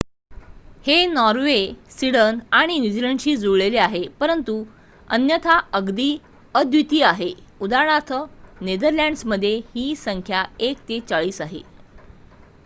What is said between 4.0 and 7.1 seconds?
परंतु अन्यथा अगदी अद्वितीय